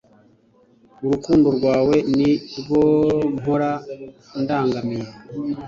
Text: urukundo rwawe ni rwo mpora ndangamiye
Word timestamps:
urukundo 1.05 1.47
rwawe 1.57 1.95
ni 2.17 2.31
rwo 2.59 2.83
mpora 3.35 3.69
ndangamiye 4.41 5.07